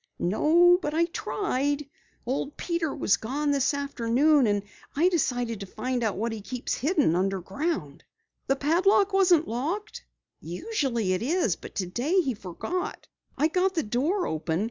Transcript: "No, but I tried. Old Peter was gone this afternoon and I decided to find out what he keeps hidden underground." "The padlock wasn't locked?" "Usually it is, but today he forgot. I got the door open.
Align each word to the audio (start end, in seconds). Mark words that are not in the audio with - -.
"No, 0.17 0.79
but 0.81 0.95
I 0.95 1.05
tried. 1.05 1.87
Old 2.25 2.57
Peter 2.57 2.91
was 2.91 3.17
gone 3.17 3.51
this 3.51 3.71
afternoon 3.71 4.47
and 4.47 4.63
I 4.95 5.09
decided 5.09 5.59
to 5.59 5.67
find 5.67 6.03
out 6.03 6.17
what 6.17 6.31
he 6.31 6.41
keeps 6.41 6.73
hidden 6.73 7.15
underground." 7.15 8.03
"The 8.47 8.55
padlock 8.55 9.13
wasn't 9.13 9.47
locked?" 9.47 10.03
"Usually 10.39 11.13
it 11.13 11.21
is, 11.21 11.55
but 11.55 11.75
today 11.75 12.19
he 12.21 12.33
forgot. 12.33 13.07
I 13.37 13.47
got 13.47 13.75
the 13.75 13.83
door 13.83 14.25
open. 14.25 14.59